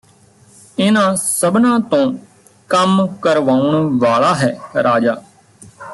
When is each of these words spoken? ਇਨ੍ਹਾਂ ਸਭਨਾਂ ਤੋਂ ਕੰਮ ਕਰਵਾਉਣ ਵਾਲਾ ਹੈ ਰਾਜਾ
ਇਨ੍ਹਾਂ 0.77 1.15
ਸਭਨਾਂ 1.15 1.79
ਤੋਂ 1.79 2.13
ਕੰਮ 2.69 3.07
ਕਰਵਾਉਣ 3.21 3.99
ਵਾਲਾ 3.99 4.33
ਹੈ 4.35 4.57
ਰਾਜਾ 4.83 5.15